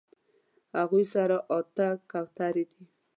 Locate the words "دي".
2.71-2.83